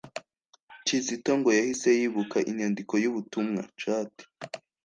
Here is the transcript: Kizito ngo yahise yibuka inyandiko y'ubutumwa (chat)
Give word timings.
Kizito 0.85 1.31
ngo 1.39 1.49
yahise 1.57 1.89
yibuka 1.99 2.37
inyandiko 2.49 2.93
y'ubutumwa 3.03 3.61
(chat) 3.79 4.13